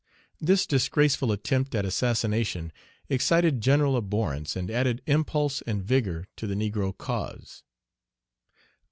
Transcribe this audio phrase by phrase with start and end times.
[0.39, 2.71] This disgraceful attempt at assassination
[3.07, 7.61] excited general abhorrence, and added impulse and vigor to the negro cause.